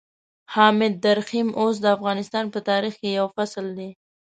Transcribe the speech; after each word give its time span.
حامد 0.53 0.93
درخيم 1.05 1.47
اوس 1.59 1.75
د 1.81 1.85
افغانستان 1.97 2.45
په 2.53 2.59
تاريخ 2.69 2.93
کې 3.01 3.09
يو 3.19 3.27
فصل 3.35 3.65
دی. 3.77 3.89